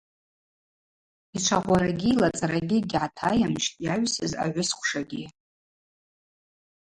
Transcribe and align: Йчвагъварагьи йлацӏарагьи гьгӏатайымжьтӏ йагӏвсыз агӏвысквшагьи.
Йчвагъварагьи 1.37 2.11
йлацӏарагьи 2.13 2.79
гьгӏатайымжьтӏ 2.83 3.79
йагӏвсыз 3.85 4.31
агӏвысквшагьи. 4.43 5.25